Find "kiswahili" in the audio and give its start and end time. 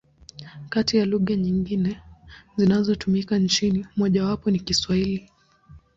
4.59-5.29